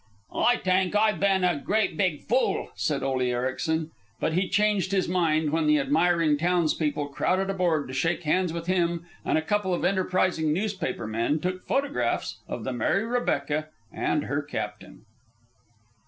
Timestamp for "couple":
9.43-9.75